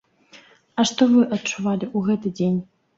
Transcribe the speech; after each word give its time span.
А 0.79 0.87
што 0.93 1.01
вы 1.13 1.21
адчувалі 1.39 1.85
ў 1.97 1.99
гэты 2.11 2.37
дзень? 2.37 2.61